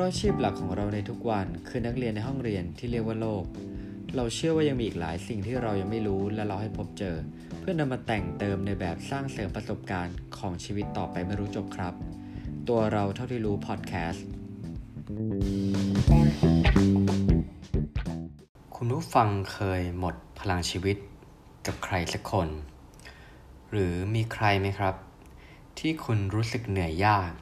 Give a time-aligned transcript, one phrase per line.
[0.00, 3.44] ราะอาชีพหลักของเราในทุกวันคือนักเรียนในห้องเรียนที่เรียกว่าโลก
[4.16, 7.16] เราเชื่อว่ายังมีอีกหลายสิ่งที่เรายังไม่รู้และเราให้พบเจอ
[7.60, 11.94] เพื่อนำมาแต่งเติมในแบบสร้างเสริมประสบการณ์ของชีวิตต่อไปไม่รู้จบครับ
[12.68, 14.26] ตัวเราเท่าที่รู้พอดแคสต์
[18.76, 20.96] คุณผู้ฟังเคยหมดพลังชีวิต
[21.66, 22.48] กับใครสักคน
[23.70, 24.94] หรือมีใครไหมครับ
[25.78, 27.32] ที่คุณรู้สึกเหนื่อยยาก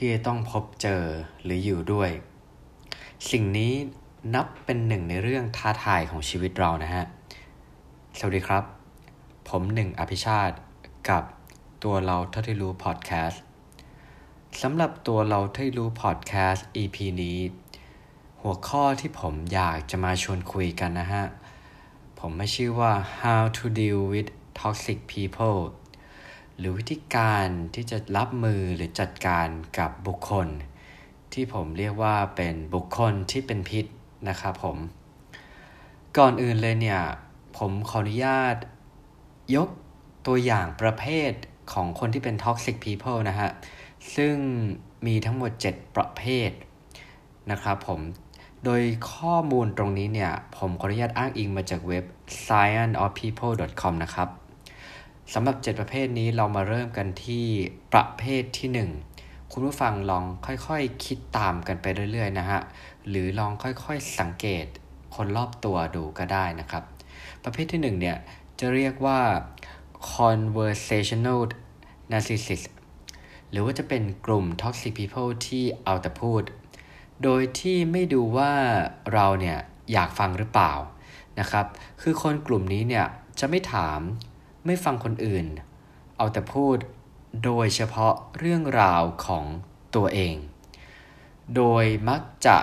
[0.00, 1.02] ที่จะต้องพบเจอ
[1.42, 2.10] หรืออยู่ด้วย
[3.30, 3.72] สิ่งนี้
[4.34, 7.04] นับเป็นหนึ่งในเรื่องท้าทายของชีวิตเรานะฮะ
[8.18, 8.64] สวัสดีครับ
[9.48, 10.56] ผมหนึ่งอภิชาติ
[11.08, 11.22] กับ
[11.84, 13.42] ตัวเราเท่าที่รู้พอดแคสต์
[14.62, 17.38] สำหรับตัวเราเท่าที่รู้พอดแคสต์ EP นี้
[18.40, 21.24] หัวข้อที่ผมอยากจะมาชวนคุยกันนะฮะ
[22.18, 25.58] ผมไม่ชื่อว่า how to deal with toxic people
[26.58, 30.48] หรือวิธีการที่จะรับมือหรือจัดการกับบุคคล
[31.32, 33.84] ที่ผมเรียกว่าเป็นบุคคลที่เป็นพิษ
[34.28, 34.76] นะครับผม
[36.18, 37.00] ก่อนอื่นเลยเนี่ย
[37.58, 38.56] ผมขออนุญาต
[39.56, 39.68] ยก
[40.26, 41.32] ตัวอย่างประเภท
[41.72, 43.50] ของคนที่เป็น toxic people นะฮะ
[44.16, 44.34] ซึ่ง
[45.06, 46.50] มีทั้งหมด 7 ประเภท
[47.50, 48.00] นะครับผม
[48.64, 52.04] โดยข้อมูลตรงนี้เนี่ย ผมขออนุญาตอ้างอิงมาจากเว็บ
[52.46, 54.28] scienceofpeople.com นะครับ
[55.34, 57.46] สำหรับ 7 ประเภทนี้เรามาเริ่มกันที่
[57.92, 60.72] ประเภทที่ 1 คุณผู้ฟังลองค่อยๆค
[61.04, 62.60] คิดตามกันไปเรื่อยๆนะฮะ
[63.08, 64.66] หรือลองค่อยๆสังเกต
[65.14, 66.84] คนรอบตัวดูก็ได้นะครับ
[67.44, 68.16] ประเภทที่1เนี่ย
[68.60, 69.20] จะเรียกว่า
[70.14, 71.40] conversational
[72.12, 72.66] narcissist
[73.50, 76.42] หรือว่าจะเป็นกลุ่ม toxic people ที่เอาแต่พูด
[77.22, 78.52] โดยที่ไม่ดูว่า
[79.12, 79.58] เราเนี่ย
[79.92, 80.72] อยากฟังหรือเปล่า
[81.40, 81.66] นะครับ
[82.02, 83.06] คือคนกลุ่มนี้เนี่ย
[83.40, 84.00] จะไม่ถาม
[84.68, 85.46] ไม่ฟังคนอื่น
[86.16, 86.76] เอาแต่พูด
[87.44, 89.44] โดยเฉพาะเรื่องราวของ
[89.96, 90.34] ตัวเอง
[91.56, 92.58] โดยมักจะ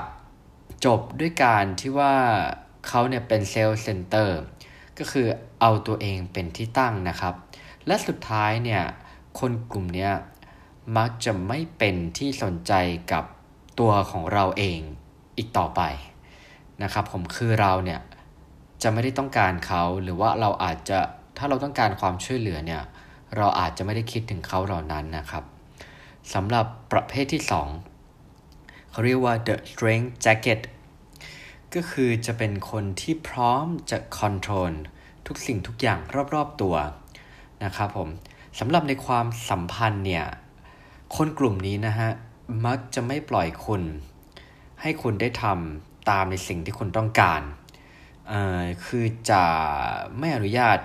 [0.85, 2.15] จบด้วยการที่ว่า
[2.87, 4.39] เขาเนี่ยเป็นเซลล์เซนเตอร์
[4.97, 5.27] ก็คือ
[5.61, 7.35] เอาตัวเองเป็นที่ตั้งนะครับ
[7.87, 8.83] และสุดท้ายเนี่ย
[9.39, 10.09] คนกลุ่มนี้
[10.97, 12.73] มักจะไม่เป็นที่สนใจ
[13.11, 13.23] กับ
[13.79, 14.79] ตัวของเราเอง
[15.37, 15.81] อีกต่อไป
[16.83, 17.99] นะครับ ผมคือเราเนี่ย
[18.81, 20.99] จะไม่ได้ต้องการเขาหรือว่าเราอาจจะ
[21.37, 22.81] ถ้าเราต้องการความช่วยเหลือเนี่ย
[23.35, 25.43] เราอาจจะไม่ได้คิดถึงเขาเหล่านั้นนะครับ
[26.33, 27.41] สำหรับประเภทที่
[28.17, 30.59] 2เขาเรียกว่า the strength jacket
[31.75, 34.73] ก็คือจะเป็นคนที่พร้อมจะคอนโทรล
[35.27, 35.99] ทุกสิ่งทุกอย่าง
[36.33, 36.75] รอบๆตัว
[37.63, 38.09] นะครับผม
[38.59, 40.25] สำหรับในความสัมพันธ์เนี่ย
[41.15, 42.09] คนกลุ่มนี้นะฮะ
[42.65, 43.81] มักจะไม่ปล่อยคุณ
[44.81, 47.41] ให้คุณได้ทำตามในสิ่งที่คุณต้องการ
[48.85, 49.43] คือจะ
[50.17, 50.79] ไม่อนุญาต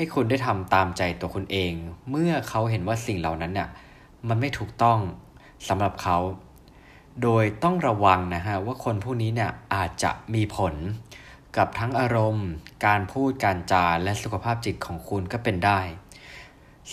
[0.00, 1.72] ให้คุณได้ทำตามใจตัวคุณเอง
[2.10, 3.68] เมื่อเขาเห็นว่าสิ่งเหล่านั้นเนี่ย
[4.28, 4.98] มันไม่ถูกต้อง
[5.68, 6.18] สำหรับเขา
[7.22, 10.74] โดยต้องระวังนะฮะว่าคนผู้นี้เนี่ยอาจจะมีผล
[11.56, 12.48] กับทั้งอารมณ์
[12.86, 15.80] การพูดการจาและสุขภาพจิตของคุณก็เป็นได้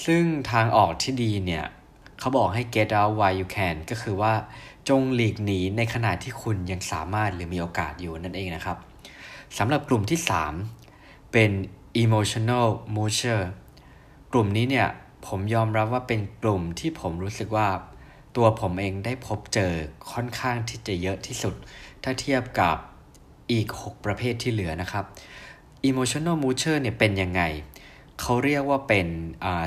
[0.05, 1.65] ซึ่งทางออกที่ดีเนี่ย
[2.19, 4.33] เขาบอกให้ get out while you can ก็คือว่า
[4.89, 8.77] จงหลีกหนีในขณะที่คุณยังสามารถหรือมีโอกาสอยู่นั่นเองนะครับ
[9.57, 10.19] สำหรับกลุ่มที่
[10.75, 11.51] 3 เป็น
[12.03, 13.43] emotional mutual
[14.31, 14.87] กลุ่มนี้เนี่ย
[15.27, 17.69] ผมยอมรับว่าเป็นกลุ่มที่ผมรู้สึกว่า
[18.35, 19.73] ตัวผมเองได้พบเจอ
[20.11, 21.55] ค่อนข้างที่จะเยอะที่สุด
[22.03, 22.77] ถ้าเทียบกับ
[23.51, 25.05] อีก 6 ประเภทที่เหลือนะครับ
[25.89, 27.41] emotional mutual เนี่ยเป็นยังไง
[28.21, 29.07] เขาเรียกว่าเป็น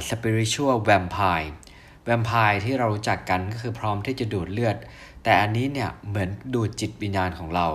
[0.09, 1.50] spiritual vampire
[2.09, 4.77] vampire ที่เรารู้จักกันก็คือพร้อมที่จะดูดเลือด
[5.22, 7.67] แต่อันนี้เนี่ยเหมือนดูดจิตวิญญาณของเรา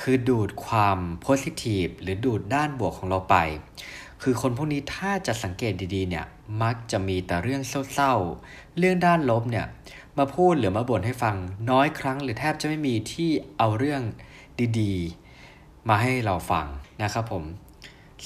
[0.00, 3.36] คือดูดความโพสิทีฟหรือดูดด้านบวกของเราไป
[4.22, 6.24] คือคนพวกนี้ถ้าจะสังเกตดีๆเนี่ย
[6.62, 7.62] มักจะมีแต่เรื่อง
[7.92, 9.66] เศร้าๆ เรื่องด้านลบเนี่ย
[10.18, 11.36] มาพูดหรือมาบ่นให้ฟัง
[11.70, 14.02] น้อยครั้ง หรือแทบจะไม่มีที่เอาเรื่อง
[14.80, 16.66] ดีๆ มาให้เราฟัง
[17.02, 17.44] นะครับผม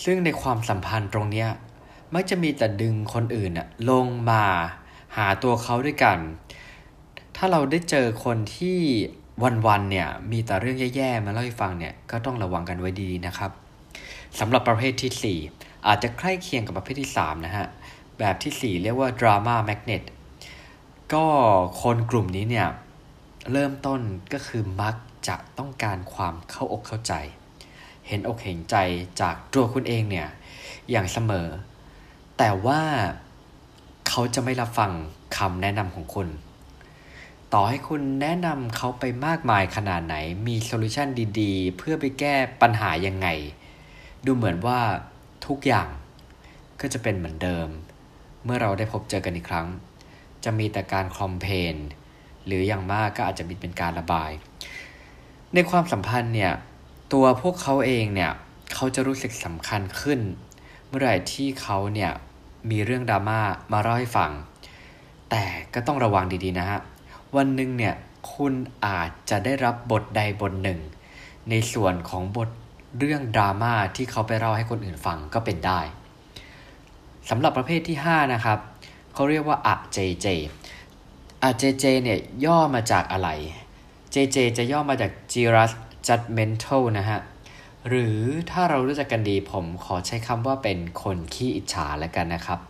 [0.05, 1.47] ซึ่งในความสัมพันธ์ตรงนี้
[2.15, 4.45] มักจะมีแต่ดึงคนอื่นอะลงมา
[5.17, 6.19] หาตัวเขาด้วยกัน
[7.37, 8.81] ถ้าเราได้เจอคนที่
[9.67, 13.51] วันๆเนี่ยมีแต่เรื่องแย่ๆมาเล่าให้ฟังเนี่ยก็ต้องระวังกันไว้ดีนะครับ
[14.39, 17.67] สำหรับประเภทที่ 4 อาจจะใกล้เคียงกับประเภทที่ 3 นะฮะ
[18.19, 20.03] แบบที่ 4 เรียกว่าดราม่าแมกเนต
[21.13, 21.25] ก็
[21.83, 22.69] คนกลุ่มนี้เนี่ย
[23.53, 24.01] เริ่มต้น
[24.33, 24.95] ก็คือมัก
[25.29, 27.13] จะต้องการความเข้าอกเข้าใจ
[28.09, 28.77] เห็นอกเห็นใจ
[29.21, 30.29] จากตัวคุณเองเนี่ย
[30.91, 31.49] อย่างเสมอ
[32.39, 32.81] แต่ว่า
[34.09, 34.91] เขาจะไม่รับฟัง
[35.37, 36.29] คำแนะนำของคุณ
[37.55, 40.17] ต่อให้คุณแนะนำเขาไปมากมายขนาดไหน
[40.47, 41.09] มีโซลูชัน
[41.41, 43.29] ดีๆ เพื่อไปแก้ปัญหายังไง
[44.25, 44.81] ดูเหมือนว่า
[45.47, 45.89] ทุกอย่าง
[46.81, 47.69] ก็จะเป็นเหมือนเดิม
[48.45, 49.69] เมื่อเราได้พบเจอกันอีกครั้ง
[50.45, 51.75] จะมีแต่การคอมเพน
[52.47, 54.31] หรืออย่างมากก็อาจจะมีเป็นการระบาย
[55.55, 56.53] ในความสัมพันธ์เนี่ย
[57.13, 58.33] ตัวพวกเขาเองเนี่ย
[58.75, 60.21] เขาจะรู้สึกสำคัญขึ้น
[60.87, 62.13] เมื่อไหร่ที่เขาเนี่ย
[62.71, 63.41] มีเรื่องดราม่า
[63.73, 64.31] มาเล่าให้ฟัง
[65.31, 65.45] แต่
[65.75, 66.81] ก็ต้องระวังดีๆนะฮะ
[67.37, 67.95] วันหนึ่งเนี่ย
[68.35, 68.55] คุณ
[68.87, 70.81] อาจจะได้รับบทใดบทหนึ่ง
[71.51, 72.49] ในส่วนของบท
[72.99, 75.81] เรื่องดราม่าที่เขาไปเล่าให้คนอื่นฟังก็เป็นได้
[77.31, 78.59] สำหรับประเภทที่ 5 นะครับ
[79.15, 80.27] เขาเรียกว่าอะเจเจ
[81.43, 83.31] อะเจเจเนี่ยย่อมาจากอะไร
[84.15, 85.73] JJ จะย่อมาจาก Jirus
[86.07, 87.21] Judgmental นะฮะ
[87.89, 88.19] หรือ
[88.51, 92.61] ถ้าเรารู้จักกันดีผมขอใช้คำว่าเป็นคนขี้อิจฉาแล้วกันนะครับ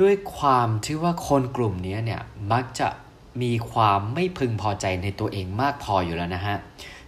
[0.00, 2.22] ด้วยความที่ว่าคนกลุ่มนี้เนี่ย
[2.52, 2.88] มักจะ
[3.42, 6.56] มีความไม่พึงพอใจในตัวเองมากพออยู่แล้วนะฮะ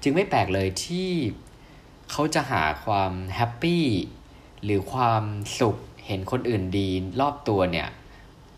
[0.02, 1.10] จึงไม่แปลกเลยที่
[2.10, 3.84] เขาจะหาความแฮปปี้
[4.64, 5.24] หรือความ
[5.60, 6.88] สุขเห็นคนอื่นดี
[7.20, 7.88] รอบตัวเนี่ย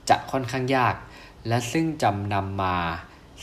[0.09, 0.95] จะค่อนข้างยาก
[1.49, 2.77] และซึ่งจำนำมา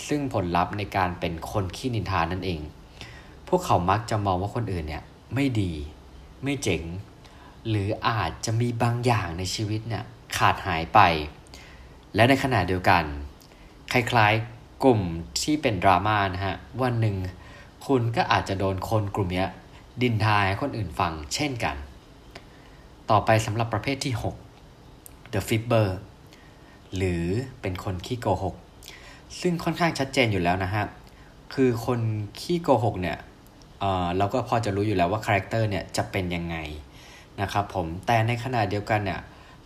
[0.07, 2.61] ซึ่งผลลัพธ์ในการเป็นคนขี้นินทานั่นเอง
[3.47, 5.03] พวกเขามักจะมองว่าคนอื่นเนี่ย
[5.35, 5.73] ไม่ดี
[6.43, 6.83] ไม่เจ๋ง
[7.69, 10.03] หรืออาจจะมีบางอย่างในชีวิตเนี่ย
[10.37, 10.99] ขาดหายไป
[12.15, 13.03] และในขณะเดียวกัน
[13.93, 15.01] คล้ายๆกลุ่ม
[15.41, 17.15] ที่เป็นดราม่านะฮะ วันหนึ่ง
[17.87, 19.45] คุณก็อาจจะโดนคนกลุ่มนี้
[20.01, 21.75] นินทาให้คนอื่นฟังเช่นกัน
[23.09, 24.13] ต่อไปสำหรับประเภทที่
[24.73, 25.87] 6 The Fibber
[26.95, 27.23] หรือ
[27.61, 28.55] เป็นคนขี้โกหก
[29.41, 30.85] ซึ่งค่อนข้างชัดเจนอยู่แล้วนะฮะ
[31.53, 31.99] คือคน
[32.41, 33.17] ขี้โกหกเนี่ย
[33.79, 36.55] เเราก็พอจะรู้อยู่แล้วว่า character เนี่ยจะเป็นยังไง
[37.41, 39.19] นะครับผม แต่ในขณะเดียวกันเนี่ย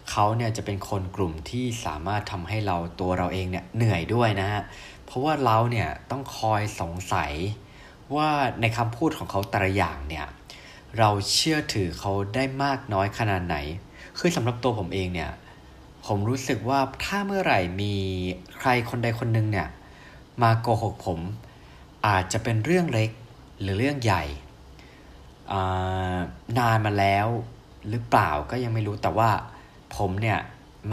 [0.10, 4.64] เขาเนี่ยจะเป็นคนกลุ่มที่สามารถทำให้เราตัวเราเองเนี่ยเหนื่อยด้วยนะฮะ
[5.06, 7.32] เพราะว่าเราเนี่ยต้องคอยสงสัย
[8.16, 8.30] ว่า
[8.62, 10.26] ในคำพูดของเขาแต่ละอย่างเนี่ย
[11.00, 13.56] เราเชื่อถือเขาได้มากน้อยขนาดไหน
[14.20, 15.32] คือสำหรับตัวผมเองเนี่ย
[16.06, 17.96] ผมรู้สึกว่าถ้าเมื่อไหร่มี
[18.58, 19.68] ใครคนใดคนหนึ่งเนี่ย
[20.42, 21.20] มาโกหกผม
[22.08, 23.10] อาจจะเป็นเรื่องเล็ก
[23.62, 24.24] หรือเรื่องใหญ่
[26.58, 27.28] นานมาแล้ว
[27.90, 29.30] หรือเปล่าก็ยังไม่รู้แต่ว่า
[29.98, 30.40] ผมเนี่ย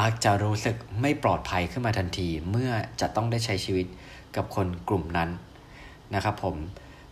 [0.01, 2.71] มักจะรู้สึกไม่ปลอดภัยขึ้นมาทันที เมื่อ
[3.01, 3.87] จะต้องได้ใช้ชีวิต
[4.37, 5.31] กับคนกลุ่มนั้น
[6.15, 6.57] นะครับผม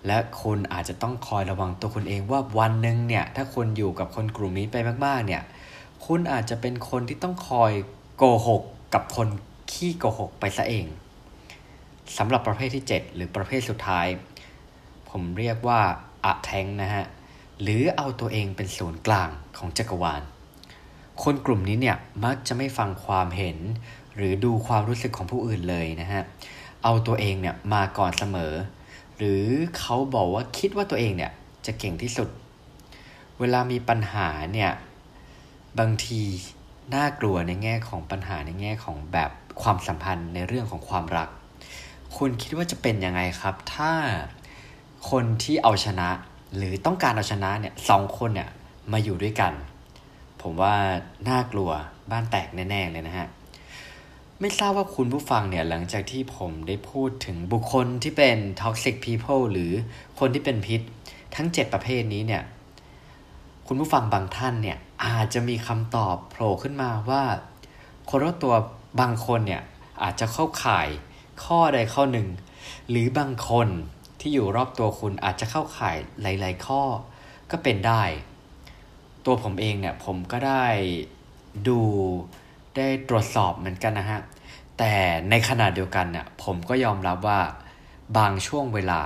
[0.06, 5.42] และคุณอาจจะต้องคอยระวังตัวคุณเองว่าวันหนึ่งเนี่ยถ้าคุณอยู่กับคนกลุ่มนี้ไปมากๆเนี่ย
[6.06, 7.72] คุณอาจจะเป็นคนที่ต้องคอย
[8.16, 8.62] โกหก
[8.94, 9.28] กับคน
[9.72, 10.86] ขี้โกหกไปซะเอง
[12.16, 14.06] สำหรับประเภทที่ 7 หรือประเภทสุดท้าย
[15.10, 15.80] ผมเรียกว่า
[16.24, 17.04] อะแทงนะฮะ
[17.62, 20.22] หรือเอาตัวเองเป็นศูนย์กลางของจักรวาล
[21.22, 23.58] คนกลุ่มนี้เนี่ยมักจะไม่ฟังความเห็น
[24.16, 26.22] หรือดูความรู้สึกของผู้อื่นเลยนะฮะ
[26.84, 28.52] เอาตัวเองเนี่ยมาก่อนเสมอ
[29.16, 29.44] หรือ
[29.78, 31.32] เขาบอกว่าคิดว่าตัวเองเนี่ย
[31.66, 32.28] จะเก่งที่สุด
[33.38, 34.70] เวลามีปัญหาเนี่ย
[35.78, 36.22] บางที
[36.94, 39.30] น่ากลัวในแง่ของปัญหาในแง่ของแบบ
[39.62, 41.28] ความสัมพันธ์ในเรื่องของความรัก
[42.16, 43.92] คุณคิดว่าจะเป็นยังไงครับ ถ้า
[45.10, 46.08] คนที่เอาชนะ
[46.56, 48.50] หรือต้องการเอาชนะเนี่ยสองคนเนี่ย
[48.92, 49.52] มาอยู่ด้วยกัน
[50.42, 50.76] ผมว่า
[51.28, 51.70] น่ากลัว
[52.10, 53.28] บ้านแตกแน่ๆเลยนะฮะ
[54.40, 59.72] ไม่ทราบว่าคุณผู้ฟังเนี่ยหลังจากที่ผมได้พูดถึงบุคคลที่เป็น toxic people หรือ
[60.18, 60.80] คนที่เป็นพิษ
[61.34, 62.42] ทั้ง 7 ประเภทนี้เนี่ย
[63.66, 67.24] คุณผู้ฟังบางท่านเนี่ยอาจจะมีคำตอบโผล่ขึ้นมาว่า
[68.08, 68.54] คนรอบตัว
[69.00, 69.62] บางคนเนี่ย
[70.02, 70.88] อาจจะเข้าข่าย
[71.44, 72.28] ข้อใดข้อหนึ่ง
[72.88, 73.68] หรือบางคน
[74.20, 76.82] ที่อยู่รอบตัวคุณอาจจะเข้าข่ายหลาย ๆ ข้อ
[77.50, 78.02] ก็เป็นได้
[79.24, 80.66] ตัวผมเองเนี่ยผมก็ได้
[81.68, 81.80] ดู
[82.76, 84.20] ได้ตรวจสอบเหมือนกันนะฮะ
[84.78, 84.92] แต่
[85.30, 87.40] ในขณะเดียวกันเนี่ยผมก็ยอมรับว่า
[88.16, 89.02] บางช่วงเวลา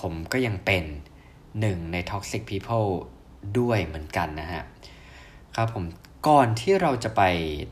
[0.00, 0.84] ผมก็ยังเป็น
[1.60, 2.88] หนึ่งใน toxic people
[3.58, 4.62] ด้วยเหมือนกันนะฮะ
[5.56, 5.84] ครับผม
[6.28, 7.22] ก่อนที่เราจะไป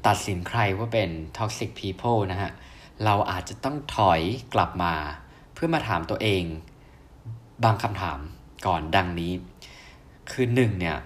[0.07, 2.51] ตัดสินใครว่าเป็น toxic people นะฮะ
[3.05, 4.21] เราอาจจะต้องถอย
[4.55, 4.95] กลับมา
[5.55, 6.45] เพื่อมาถามตัวเอง
[7.65, 8.19] บางคำถาม
[8.67, 9.33] ก่อนดังนี้
[10.31, 10.99] คือหนึ่งเนี่ย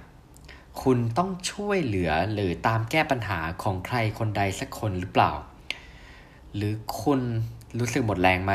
[0.80, 5.32] คุณต้องช่วยเหลือหรือตามแก้ปัญหาของใครคนใดสักคนหรือเปล่า
[6.54, 7.20] หรือคุณ
[7.78, 8.52] รู้สึกหมดแรงไหม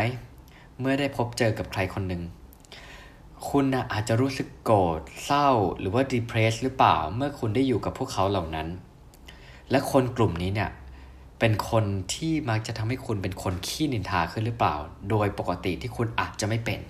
[0.80, 2.24] เมื่อได้พบเจอกับใครคนหนึ่ง
[3.50, 8.68] คุณอาจจะรู้สึกโกรธเศร้าหรือว่า depress หรือเปล่า เมื่อคุณได้อยู่กับพวกเขาเหล่านั้น
[9.72, 10.72] และคนกลุ่มนี้เนี่ย
[11.40, 14.76] เป็นคนที่มักจะทำให้คุณเป็นคนขี้นินทาขึ้นหรือเปล่า
[15.10, 16.82] โดยปกติที่คุณอาจจะไม่เป็น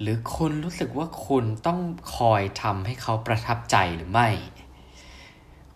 [0.00, 1.80] หรือคุณรู้สึกว่าคุณต้อง
[2.16, 4.28] คอยทำให้เขาประทับใจหรือไม่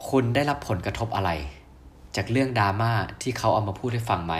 [0.08, 1.30] คุณได้รับผลกระทบอะไร
[2.16, 4.34] จากเรื่องดราม่าที่เขาเอามาพูดให้ฟังไหม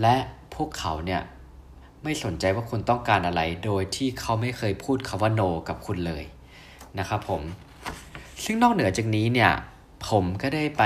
[0.00, 0.16] และ
[0.54, 1.22] พวกเขาเนี่ย
[2.02, 6.24] ไม่สนใจว่าคุณต้องการอะไร โดยที่เขาไม่เคยพูดคาว่า no กับคุณเลย
[6.98, 7.42] นะครับผม
[8.44, 9.52] ซึ่งนอกเหนือจากนี้เนี่ย
[10.08, 10.84] ผมก็ได้ไป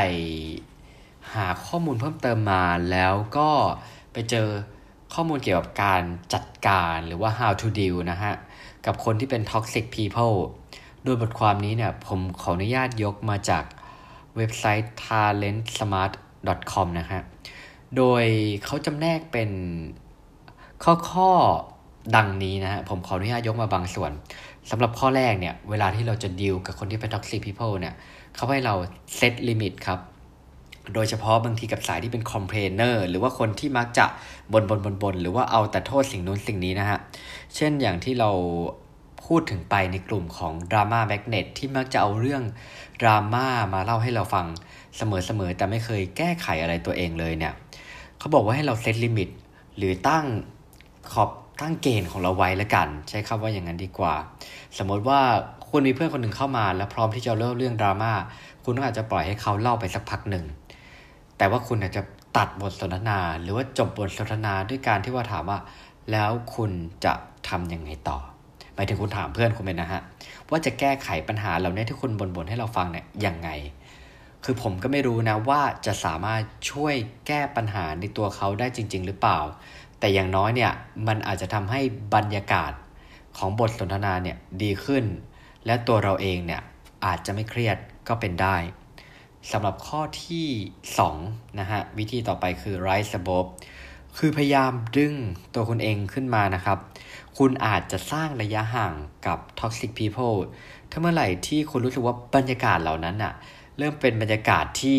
[1.35, 3.49] หาข้อมูลเพิ่มเติมมาแล้วก็
[4.12, 4.49] ไปเจอ
[5.14, 6.02] ข้อมูลเกี่ยวกับการ
[6.35, 8.35] จัดการหรือว่า how to deal นะฮะ
[8.87, 10.37] กับคนที่เป็น toxic people
[11.05, 13.64] โดยบทความนี้เนี่ยผมขออนุญาตยกมาจาก
[14.37, 17.21] เว็บไซต์ talentsmart.com นะฮะ
[17.97, 18.25] โดย
[18.64, 19.50] เขาจำแนกเป็น
[20.85, 21.31] ข้อข้อ
[22.17, 24.12] ดังนี้นะฮะ ผมขออนุญาตยกมาบางส่วน
[24.71, 27.95] สำหรับข้อแรกเนี่ย เวลาที่เราจะดีลกับคนที่เป็น toxic people เนี่ย
[28.35, 28.75] เขาให้เรา
[29.17, 30.00] set limit ครับ
[30.95, 34.07] โดยเฉพาะบางทีกับสายที่เป็น complainer หรือว่าคนที่มักจะ
[34.52, 36.99] บ่นบ่นบ่นบ่นหรือว่าเอาแต่โทษสิ่งนู้นสิ่งนี้นะฮะ
[37.55, 38.31] เช่นอย่างที่เรา
[39.27, 42.43] พูดถึงไปในกลุ่มของ drama magnet ที่มักจะเอาเรื่อง
[43.03, 44.47] ดราม่ามาเล่าให้เราฟัง
[44.97, 47.53] เสมอๆ แต่ไม่เคยแก้ไขอะไรตัวเองเลยเนี่ย
[48.19, 49.29] เขาบอกว่าให้เรา set limit
[49.77, 50.25] หรือตั้ง
[51.13, 54.15] ขอบตั้งเกณฑ์ของเราไว้แล้วกัน ใช้คำว่าอย่างนั้นดีกว่า
[54.79, 55.21] สมมติว่า
[55.71, 58.13] คุณมีเพื่อนคนหนึ่งเข้ามา แล้วพร้อมที่จะเล่าเรื่องดราม่า
[58.65, 60.45] คุณก็อาจจะปล่อยให้เขาเล่าไปสักพักหนึ่ง
[61.40, 62.02] แต่ว่าคุณอาจจะ
[62.37, 65.59] ตัดบทสนทนา หรือว่าจบบทสนทนาด้วยการที่ว่าถามว่า
[66.12, 66.70] แล้วคุณ
[67.04, 67.12] จะ
[67.49, 68.18] ทำยังไงต่อ
[68.75, 70.02] หมายถึงคุณถามเพื่อนคุณเป็นนะฮะ
[70.50, 73.49] ว่าจะแก้ไขปัญหาเหล่านี้ที่คุณบ่นๆให้เราฟังเนี่ยยังไง
[74.44, 76.94] คือผมก็ไม่รู้นะว่าจะสามารถช่วย
[77.26, 79.38] แก้ปัญหาในตัวเขาได้จริง ๆ หรือเปล่า
[79.99, 80.73] แต่อย่างน้อยเนี่ย
[81.06, 81.80] มันอาจจะทำให้
[82.14, 82.73] บรรยากาศ
[83.37, 85.04] ของบทสนทนาเนี่ยดีขึ้น
[85.66, 86.62] และตัวเราเองเนี่ย
[87.04, 87.76] อาจจะไม่เครียด
[88.09, 88.56] ก็เป็นได้
[89.50, 90.47] สำหรับข้อที่
[91.02, 93.49] 2นะฮะวิธีต่อไปคือ rise above
[94.18, 95.14] คือพยายามดึง
[95.54, 96.78] ตัวคุณเองขึ้นมานะครับ
[97.38, 98.94] คุณอาจจะสร้างระยะห่าง
[99.26, 100.38] กับ toxic people
[100.90, 103.32] ถ้าเมื่อไหร่ที่คุณรู้สึกว่าบรรยากาศเหล่านั้นอะ
[103.78, 104.99] เริ่มเป็นบรรยากาศที่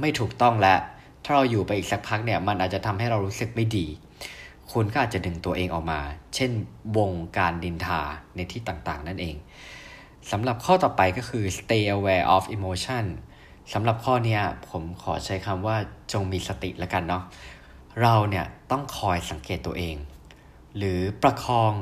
[0.00, 0.78] ไม่ถูกต้องแล้ว
[1.24, 3.86] ถ้าเราอยู่ไปอีกสักพักเนี่ยมันอาจจะทำให้เรารู้สึกไม่ดี
[4.72, 6.00] คุณก็อาจจะดึงตัวเองออกมา
[6.34, 6.50] เช่น
[6.96, 8.00] วงการดินทา
[8.36, 9.36] ในที่ต่างๆ นั่นเอง
[10.30, 13.04] สำหรับข้อต่อไปก็คือ stay aware of emotion
[13.72, 14.38] สำหรับข้อนี้
[14.70, 15.76] ผมขอใช้คำว่า
[16.12, 17.22] จงมีสติแล้วกันเนาะ
[18.02, 19.96] เราเนี่ยต้องคอยสังเกตตัวเอง
[20.76, 21.72] หรือประคอง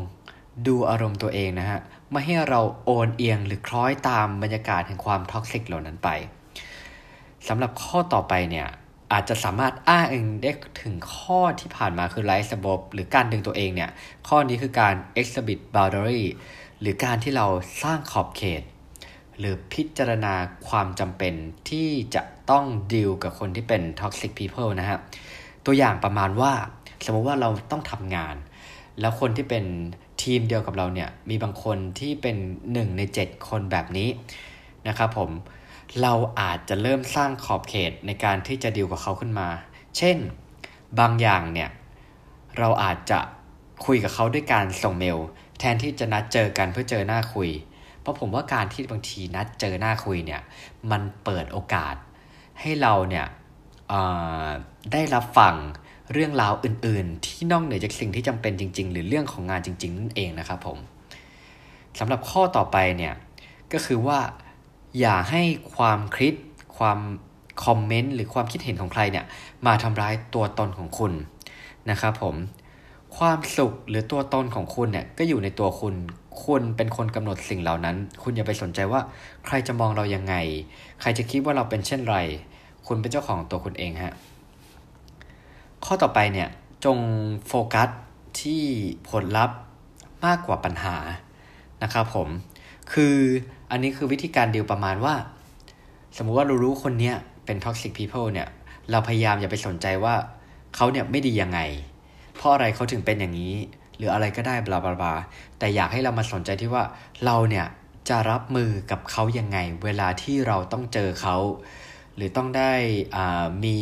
[0.67, 6.09] ดูอารมณ์ตัวเองนะฮะไม่ให้เราโอนเอียงหรือคล้อยตามบรรยากาศแห่งความ toxic เหล่านั้นไป
[7.49, 8.69] สำหรับข้อต่อไปเนี่ย
[9.13, 13.91] อาจจะสามารถอ้างอิงได้ถึงข้อที่ผ่านมาคือไลฟ์สบบหรือการดึงตัวเองเนี่ย
[14.29, 16.23] ข้อนี้คือการ exhibit boundary
[16.81, 17.47] หรือการที่เรา
[17.83, 18.63] สร้างขอบเขต
[19.39, 20.35] หรือพิจารณา
[20.69, 21.35] ความจำเป็น
[21.71, 24.99] ที่จะต้องดีลกับคนที่เป็น toxic people นะฮะ
[25.67, 26.53] ตัวอย่างประมาณว่า
[27.05, 28.37] สมมติว่าเราต้องทำงาน
[29.01, 29.65] แล้วคนที่เป็น
[30.23, 32.37] ทีมเดียวกับเราเนี่ย มีบางคนที่เป็น
[32.73, 34.09] หนึ่งใน 7 คนแบบนี้
[34.89, 35.31] นะครับผม
[36.03, 39.49] เราอาจจะเริ่มสร้างขอบเขตในการที่จะดีลกับเขาขึ้นมา
[39.99, 40.19] เช่น
[40.99, 41.71] บางอย่างเนี่ย
[42.59, 43.19] เราอาจจะ
[43.87, 45.19] คุยกับเขาด้วยการส่งเมล
[45.59, 47.51] แทนที่จะนัดเจอกันเพื่อเจอหน้าคุย
[48.05, 50.41] เพราะผมว่าการที่บางทีนัดเจอหน้าคุยเนี่ย
[50.91, 51.95] มันเปิดโอกาส
[52.61, 53.27] ให้เราเนี่ย
[54.93, 55.55] ได้รับฟัง
[56.13, 60.79] เรื่องราวอื่น ๆ ที่นอกเหนือจากสิ่งที่จำเป็นจริง ๆ หรือเรื่องของงานจริง ๆ นั่นเองนะครับผม
[61.99, 63.15] สำหรับข้อต่อไปเนี่ย
[63.73, 64.19] ก็คือว่า
[65.01, 65.43] อย่าให้
[65.75, 66.35] ความคิด
[66.79, 66.99] ความ
[67.65, 69.25] คอมเมนต์หรือความคิดเห็นของใครเนี่ย
[69.67, 71.13] มาทำร้ายตัวตนของคุณ
[71.91, 72.35] นะครับผม
[73.17, 75.95] ความสุขหรือตัวตนของคุณเนี่ยก็อยู่ในตัวคุณ
[76.43, 79.01] คุณเป็นคนกำหนดสิ่งเหล่านั้น คุณอย่าไปสนใจว่า
[79.47, 80.35] ใครจะมองเรายังไง
[81.01, 82.17] ใครจะคิดว่าเราเป็นเช่นไร
[82.87, 84.15] คุณเป็นเจ้าของตัวคุณเองฮะ
[85.85, 86.49] ข้อต่อไปเนี่ย
[86.85, 86.99] จง
[87.47, 87.89] โฟกัส
[88.41, 88.63] ที่
[89.11, 89.59] ผลลัพธ์
[90.25, 90.97] มากกว่าปัญหา
[91.83, 92.29] นะครับผม
[92.93, 93.17] คือ
[93.71, 95.15] อันนี้คือวิธีการเดีลประมาณว่า
[96.17, 98.49] สมมุติว่าเรารู้คนเนี้ยเป็น toxic people เนี่ย
[98.91, 100.15] เราพยายามอย่าไปสนใจว่า
[100.75, 101.61] เขาเนี่ยไม่ดียังไง
[102.37, 103.55] เพราะอะไรเขาถึงเป็นอย่างนี้
[103.97, 105.15] หรืออะไรก็ได้บลาบลาบลา
[105.59, 106.85] แต่อยากให้เรามาสนใจที่ว่า
[107.25, 107.67] เราเนี่ย
[108.09, 111.37] จะรับมือกับเขายังไง เวลาที่เราต้องเจอเขา
[112.17, 112.73] หรือต้องได้
[113.65, 113.77] มี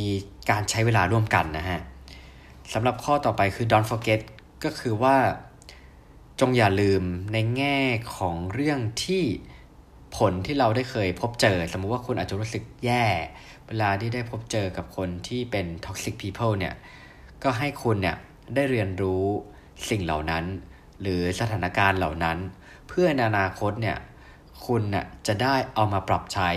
[0.51, 1.81] การใช้เวลาร่วมกันนะฮะ
[2.73, 4.21] สำหรับข้อต่อไปคือ don't forget
[4.65, 5.17] ก็คือว่า
[6.41, 7.03] จงอย่าลืม
[7.33, 7.79] ในแง่
[8.17, 9.25] ของเรื่องที่
[10.17, 13.05] ผลที่เราได้เคยพบเจอ สมมุติว่าคุณอาจจะรู้สึกแย่
[13.69, 16.75] เวลาที่ได้พบเจอกับคนที่เป็น toxic people เนี่ย
[17.43, 18.17] ก็ให้คุณเนี่ย
[18.55, 19.27] ได้เรียนรู้
[19.89, 20.45] สิ่งเหล่านั้น
[21.01, 22.39] หรือสถานการณ์เหล่านั้น
[22.89, 23.99] เพื่อในอนาคตเนี่ย
[24.67, 26.51] คุณน่ะจะได้เอามาปรับใช้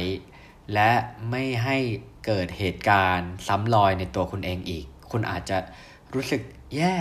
[0.74, 0.92] และ
[1.30, 1.78] ไม่ให้
[2.26, 5.58] เกิดเหตุการณ์ซ้ำรอยในตัวคุณเองอีก คุณอาจจะ
[6.14, 6.42] รู้สึก
[6.76, 6.98] แย่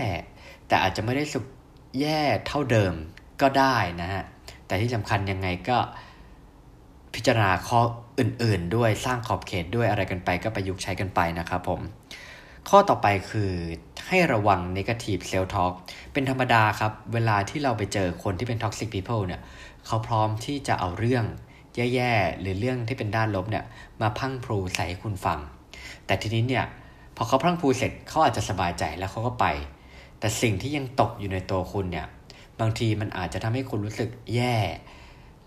[0.68, 1.44] แต่อาจจะไม่ได้สุข
[2.00, 2.94] แย่เท่าเดิม
[3.42, 4.22] ก็ได้นะฮะ
[4.66, 5.78] แต่ที่สำคัญยังไงก็
[7.14, 7.80] พิจารณาข้อ
[8.18, 11.80] อื่นๆ ด้วยสร้างขอบเขตด้วยอะไรกันไปก็ประยุกต์ใช้กันไปนะครับผม
[12.68, 13.52] ข้อต่อไปคือ
[14.08, 15.72] ให้ระวัง negative self talk
[16.12, 19.40] เป็นธรรมดาครับ เวลาที่เราไปเจอคนที่เป็น toxic people เนี่ย
[19.86, 21.24] เขาพร้อมที่จะเอาเรื่อง
[21.76, 23.64] แย่ๆ หรือเรื่องที่เป็นด้านลบเนี่ย
[24.00, 25.38] มาพังพลูใส่ให้คุณฟัง
[26.06, 26.64] แต่ทีนี้เนี่ย
[27.16, 29.46] พอเขาพังพูเสร็จเขาอาจจะสบายใจแล้วเขาก็ไป
[30.18, 32.06] แต่สิ่งที่ยังตกอยู่ในตัวคุณเนี่ย
[32.60, 34.56] บางทีมันอาจจะทำให้คุณรู้สึกแย่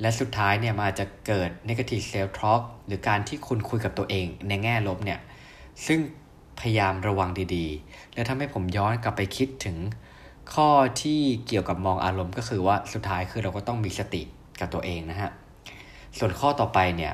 [0.02, 5.20] และสุดท้ายเนี่ยมาจะเกิด negative self talk หรือการที่คุณคุยกับตัวเองในแง่ลบเนี่ย
[5.88, 6.00] ซึ่ง
[6.60, 9.78] พยายามระวังดีๆ และทำให้ผมย้อนกลับไปคิดถึง
[10.54, 10.70] ข้อ
[11.02, 14.22] ที่เกี่ยวกับมองอารมณ์ก็คือว่าสุดท้ายคือเราก็ต้องมีสติ
[14.60, 15.32] กับตัวเองนะฮะ
[16.18, 17.14] ส่วนข้อต่อไปเนี่ย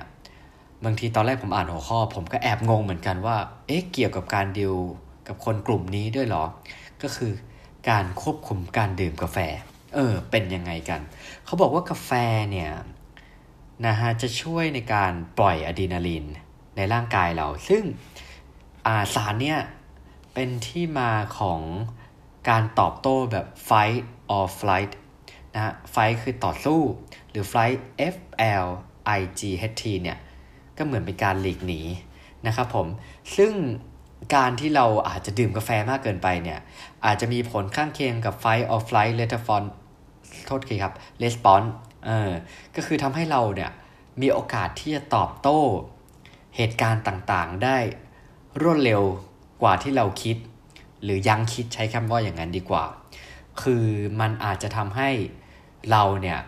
[0.85, 4.75] บางทีตอนแรกผมอ่านหัวข้อ ผมก็แอบงงเหมือนกันว่า เอ๊ะ เกี่ยวกับการดิว
[5.27, 6.45] กับคนกลุ่มนี้ด้วยหรอ
[7.01, 7.31] ก็คือ
[7.89, 9.37] การควบคุมการดื่มกาแฟ
[9.95, 11.01] เออ เป็นยังไงกัน
[11.45, 12.11] เขาบอกว่ากาแฟ
[12.51, 12.71] เนี่ย
[13.87, 16.25] นะฮะจะช่วยในการปล่อยอะดรีนาลีน
[16.75, 17.83] ในร่างกายเรา ซึ่ง
[18.87, 19.59] อาสารเนี่ย
[20.33, 21.61] เป็นที่มาของ
[22.49, 24.01] การตอบโต้แบบ fight
[24.35, 24.91] or flight
[25.53, 26.79] นะฮะ fight คือต่อสู้
[27.29, 27.77] หรือ flight
[28.13, 28.15] F
[28.65, 28.67] L
[29.17, 30.17] I G H T เนี่ย
[30.77, 31.81] ก็เหมือนเป็นการหลีกหนี
[32.47, 32.87] นะครับผม
[33.37, 33.53] ซึ่ง
[34.35, 36.59] การที่เราอาจจะดื่มกาแฟมากเกินไปเนี่ย
[37.05, 39.69] อาจจะมีผลข้างเคียงกับ fight or flight response
[40.45, 41.69] โทษทีครับ response
[42.05, 42.31] เออ
[42.75, 43.71] ก็คือทำให้เราเนี่ย
[44.21, 45.61] มีโอกาสที่จะตอบโต้
[46.55, 47.77] เหตุการณ์ต่างๆ ได้
[48.61, 49.01] รวดเร็ว
[49.61, 50.37] กว่าที่เราคิด
[51.03, 52.83] หรือยังคิดใช้คำว่าอย่างนั้นดีกว่า
[53.61, 53.85] คือ
[54.19, 55.09] มันอาจจะทำให้
[55.91, 56.39] เราเนี่ย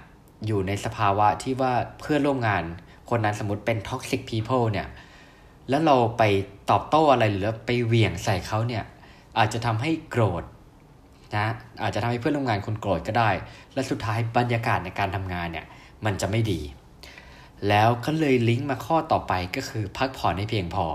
[0.48, 2.64] อยู่ในสภาวะที่ว่าเพื่อนร่วมงาน
[3.10, 4.88] คนนั้นสมมติเป็น toxic people เนี่ย
[5.70, 6.24] แล้วเราไป
[6.72, 8.84] ตอบโต้อะไรหรือไปเหวี่ยงใส่เขาเนี่ย
[9.38, 10.44] อาจจะทำให้โกรธ
[11.36, 11.48] นะ
[11.82, 13.30] อาจจะทำให้เพื่อนร่วมงานคุณโกรธก็ได้
[13.74, 15.66] และสุดท้ายบรรยากาศในการทำงานเนี่ย
[16.06, 16.62] มันจะไม่ดี
[17.68, 20.86] แล้วก็เลยลิงก์มาข้อต่อไปก็คือพักผ่อนให้เพียงพอ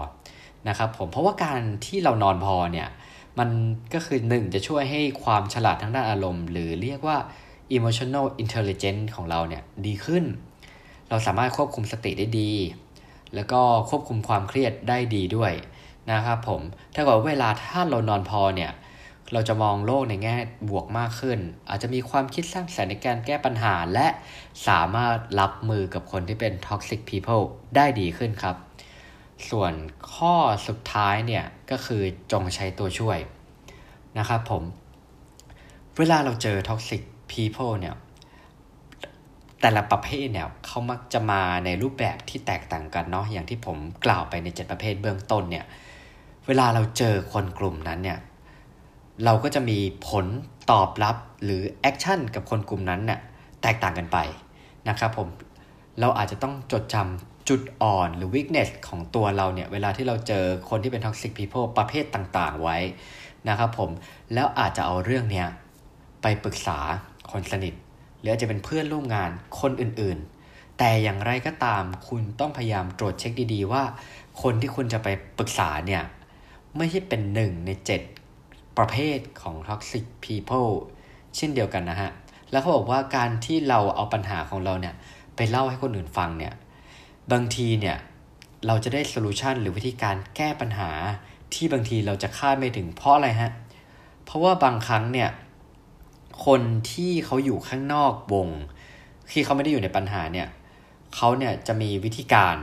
[0.69, 2.89] นะครับผมเพราะว่าการที่เรานอนพอเนี่ย
[3.39, 3.51] มัน
[3.95, 7.19] ก็คือหนึ่งจะช่วยให้ความฉลาดทางด้านอารมณ์ หรือเรียกว่า
[7.77, 10.25] emotional intelligence ของเราเนี่ยดีขึ้น
[11.09, 12.53] เราสามารถควบคุมสติได้ดี
[13.35, 15.53] แล้วก็ควบคุมความเครียดได้ดีด้วย
[16.11, 16.61] นะครับผม
[16.95, 18.73] ถ้าเกิดเวลาถ้าเรานอนพอเนี่ย
[19.33, 20.37] เราจะมองโลกในแง่
[20.69, 24.09] บวกมากขึ้น อาจจะมีความคิดสร้างสรรค์ในการแก้ปัญหา และ
[24.69, 27.45] สามารถรับมือกับคนที่เป็น toxic people
[27.77, 28.57] ได้ดีขึ้นครับ
[29.49, 29.73] ส่วน
[30.15, 30.35] ข้อ
[30.69, 33.19] สุดท้ายเนี่ยก็คือจงใช้ตัวช่วย
[34.19, 34.63] นะครับผม
[35.99, 37.95] เวลาเราเจอ toxic people เนี่ย
[39.61, 45.65] แต่ละประเภทเนี่ยเขามักจะมาในรูปแบบที่แตกต่างกันเนาะอย่างที่ผมกล่าวไปในเจ็ดประเภทเบื้องต้นเนี่ย
[46.47, 48.19] เวลาเราเจอคนกลุ่มนั้นเนี่ย
[49.25, 50.27] เราก็จะมีผล
[50.71, 53.21] ตอบรับหรือแอคชั่นกับคนกลุ่มนั้นเนี่ย
[53.63, 54.19] แตกต่างกันไป
[54.89, 55.29] นะครับผม
[56.01, 62.79] เราอาจจะต้องจดจำ จุดอ่อนหรือ weakness ของตัวเราเนี่ย เวลาที่เราเจอคนที่เป็น toxic people ประเภทต่างๆ ไว้
[63.49, 63.91] นะครับผม
[64.35, 65.49] แล้วอาจจะเอาเรื่องเนี้ย
[66.23, 66.79] ไปปรึกษา
[67.31, 67.75] คนสนิท
[68.19, 73.83] หรืออาจจะเป็นเพื่อนร่วมงานคนอื่นๆ แต่อย่างไรก็ตามคุณต้องพยายามตรวจเช็คดีๆ ว่า
[74.43, 75.09] คนที่คุณจะไป
[75.39, 76.03] ปรึกษาเนี่ย
[76.77, 78.01] ไม่ใช่เป็นหนึ่งในเจ็ด
[78.79, 80.71] ประเภทของ toxic people
[81.37, 82.11] เช่นเดียวกันนะฮะ
[82.51, 84.95] แล้วเขาบอกว่าการที่เราเอาปัญหาของเราเนี่ย
[85.37, 86.55] ไปเล่าให้คนอื่นฟังเนี่ย
[87.33, 87.97] บางทีเนี่ย
[88.67, 90.91] เราจะได้โซลูชันหรือวิธีการแก้ปัญหา
[91.55, 93.53] ที่บางทีเราจะคาดไม่ถึงเพราะอะไรฮะ
[94.25, 95.31] เพราะว่าบางครั้งเนี่ย
[96.47, 96.61] คน
[96.93, 98.49] ที่เขาอยู่ข้างนอกวง
[99.31, 100.49] ที่เขาไม่ได้อยู่ในปัญหาเนี่ย
[101.15, 102.57] เขาเนี่ยจะมีวิธีการ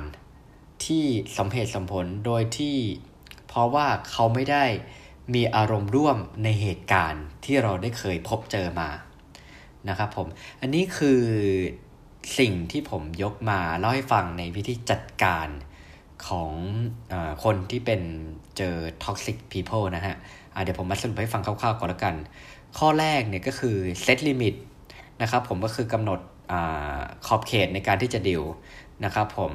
[0.85, 1.03] ที่
[1.37, 2.77] สมเหตุสมผลโดยที่
[3.47, 4.65] เพราะว่าเขาไม่ได้
[5.33, 8.89] มีอารมณ์ร่วมในเหตุการณ์ที่เราได้เคยพบเจอมา
[9.89, 10.27] นะครับผม
[10.61, 11.21] อันนี้คือ
[12.37, 15.47] สิ่งที่ผมยกมาเล่าให้ฟังในวิธีจัดการ
[16.27, 16.51] ของ
[17.11, 17.13] อ
[17.43, 18.01] คนที่เป็น
[18.57, 22.15] เจอ toxic people นะฮะะเดี๋ยวผมมาสรุปให้ฟังคร่าวๆก่อนล้วกัน
[22.77, 24.55] ข้อแรกเนี่ยก็คือเซตลิมิต
[25.21, 26.19] นะครับผมก็คือกำหนด
[26.51, 26.53] อ
[27.27, 28.43] ขอบเขตในการที่จะดิว
[29.05, 29.51] นะครับผม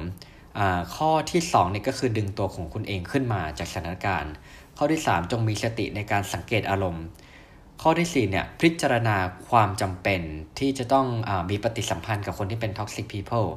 [0.95, 4.33] ข้อที่2เนี่ยก็คือดึงตัวของคุณเองขึ้นมาจากสถานการณ์
[4.77, 7.05] ข้อที่ 3 จงมีสติในการสังเกตอารมณ์
[7.85, 9.15] ข้อที่4เนี่ยพิจารณา
[9.49, 10.21] ความจำเป็น
[10.59, 13.49] ที่จะต้องอมีปฏิสัมพันธ์กับคนที่เป็น toxic people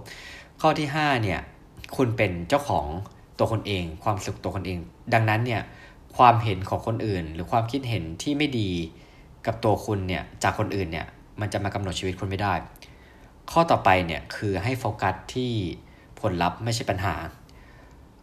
[0.60, 1.40] ข้อที่5เนี่ย
[1.96, 2.86] คุณเป็นเจ้าของ
[3.38, 4.78] ตัวคนเอง ความสุขตัวคนเอง
[5.14, 5.62] ดังนั้นเนี่ย
[6.16, 8.70] ความเห็นของคนอื่น หรือความคิดเห็นที่ไม่ดี
[9.46, 11.06] กับตัวคุณเนี่ยจากคนอื่นเนี่ย
[11.40, 12.54] มันจะมากำหนดชีวิตคุณไม่ได้
[13.50, 15.52] ข้อต่อไปเนี่ยคือให้โฟกัสที่
[16.20, 17.14] ผลลัพธ์ไม่ใช่ปัญหา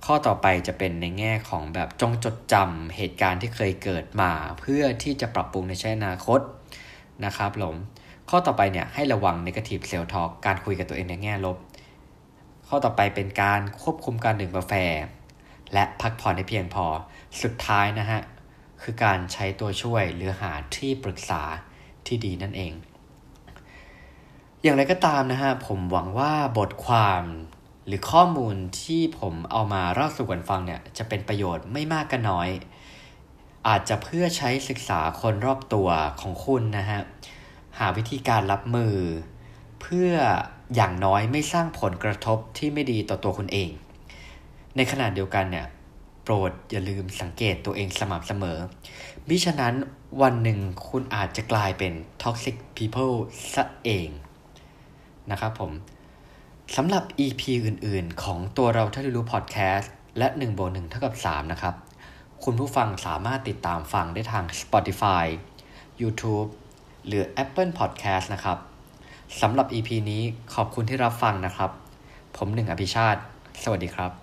[0.05, 6.39] ข้อต่อไปจะเป็นในแง่ของแบบจงจดจำเหตุการณ์ที่เคยเกิดมา เพื่อที่จะปรับปรุงในช่อนาคต
[7.25, 7.75] นะครับผม
[8.29, 11.57] ข้อต่อไปเนี่ยให้ระวัง negative self talk การคุยกับตัวเองในแง่ลบ
[12.67, 14.73] ข้อต่อไปเป็นการควบคุมการดื่มกาแฟ
[15.73, 16.85] และพักผ่อนให้เพียงพอ
[17.41, 18.21] สุดท้ายนะฮะ
[18.81, 21.41] คือการใช้ตัวช่วยหรือหาที่ปรึกษา
[22.07, 22.73] ที่ดีนั่นเอง
[24.61, 27.23] อย่างไรก็ตามนะฮะผมหวังว่าบทความ
[27.87, 32.49] หรือข้อมูลที่ผมเอามาเล่าสู่กันฟังเนี่ยจะเป็นประโยชน์ไม่มากก็น้อย
[33.67, 35.89] อาจจะเพื่อใช้ศึกษาคนรอบตัว
[36.21, 37.01] ของคุณนะฮะ
[37.79, 38.95] หาวิธีการรับมือ
[39.81, 40.11] เพื่อ
[40.75, 43.69] อย่างน้อยไม่สร้างผลกระทบที่ไม่ดีต่อตัวคุณเอง
[44.75, 45.65] ในขณะเดียวกันเนี่ย
[46.23, 48.57] โปรดอย่าลืมสังเกตตัวเองสม่ำเสมอ
[49.27, 49.75] มิฉะนั้น
[50.21, 53.15] วันหนึ่งคุณอาจจะกลายเป็น toxic people
[53.53, 54.09] ซะเอง
[55.31, 55.71] นะครับผม
[56.77, 61.75] สำหรับ EP อื่นๆ ของตัวเราเท่ารู้พอดแคสต์และ1บวก1เท่ากับ 3 นะครับ
[62.43, 65.25] คุณผู้ฟังสามารถติดตามฟังได้ทาง Spotify
[66.01, 66.49] YouTube
[67.07, 68.57] หรือ Apple Podcast นะครับ
[69.41, 71.71] สำหรับ EP นี้ขอบคุณที่รับฟังนะครับ
[72.37, 73.21] ผมหนึ่งอภิชาติ
[73.63, 74.22] สวัสดีครับ